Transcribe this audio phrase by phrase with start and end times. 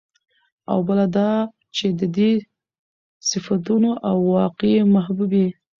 [0.71, 1.29] او بله دا
[1.75, 2.31] چې د دې
[3.29, 5.47] صفتونو او واقعي محبوبې